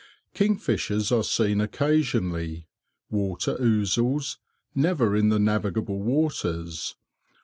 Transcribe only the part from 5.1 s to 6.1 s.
in the navigable